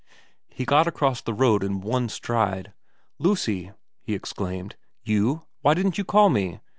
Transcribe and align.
He 0.49 0.65
got 0.65 0.87
across 0.87 1.21
the 1.21 1.31
road 1.31 1.63
in 1.63 1.79
one 1.79 2.09
stride.' 2.09 2.73
Lucy!' 3.19 3.69
he 4.01 4.15
exclaimed.' 4.15 4.75
You? 5.13 5.43
Why 5.61 5.75
didn't 5.75 5.99
you 5.99 6.03
call 6.03 6.29
me 6.29 6.59